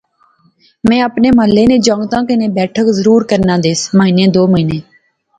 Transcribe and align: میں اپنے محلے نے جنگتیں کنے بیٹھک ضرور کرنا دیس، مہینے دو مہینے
میں 0.89 1.01
اپنے 1.07 1.29
محلے 1.37 1.65
نے 1.71 1.77
جنگتیں 1.87 2.21
کنے 2.27 2.47
بیٹھک 2.57 2.85
ضرور 2.99 3.21
کرنا 3.29 3.55
دیس، 3.65 3.79
مہینے 3.99 4.25
دو 4.33 4.47
مہینے 4.53 4.79